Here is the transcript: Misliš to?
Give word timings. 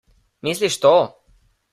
Misliš 0.47 0.79
to? 0.85 0.93